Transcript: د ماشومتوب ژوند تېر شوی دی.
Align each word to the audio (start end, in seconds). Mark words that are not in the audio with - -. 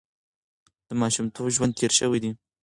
د 0.87 0.91
ماشومتوب 1.01 1.45
ژوند 1.55 1.73
تېر 1.79 1.91
شوی 1.99 2.19
دی. 2.23 2.31